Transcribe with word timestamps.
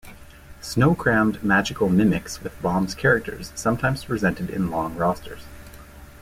Snow 0.61 0.95
crammed 0.95 1.43
"Magical 1.43 1.87
Mimics" 1.87 2.41
with 2.41 2.59
Baum's 2.59 2.95
characters, 2.95 3.51
sometimes 3.53 4.03
presented 4.05 4.49
in 4.49 4.71
long 4.71 4.95
rosters. 4.95 5.43